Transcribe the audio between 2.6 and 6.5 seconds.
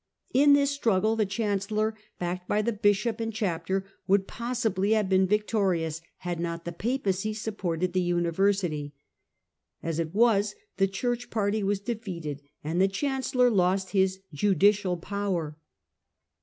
the Bishop and Chapter, would possibly have been victorious, had